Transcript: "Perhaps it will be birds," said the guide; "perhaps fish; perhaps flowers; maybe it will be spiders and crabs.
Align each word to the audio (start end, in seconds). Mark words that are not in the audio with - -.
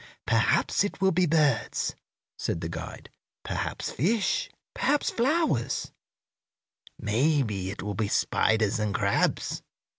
"Perhaps 0.25 0.83
it 0.83 0.99
will 0.99 1.11
be 1.11 1.27
birds," 1.27 1.93
said 2.35 2.59
the 2.61 2.69
guide; 2.69 3.11
"perhaps 3.43 3.91
fish; 3.91 4.49
perhaps 4.73 5.11
flowers; 5.11 5.91
maybe 6.97 7.69
it 7.69 7.83
will 7.83 7.93
be 7.93 8.07
spiders 8.07 8.79
and 8.79 8.95
crabs. 8.95 9.61